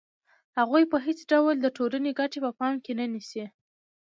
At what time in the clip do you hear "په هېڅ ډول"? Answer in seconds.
0.91-1.55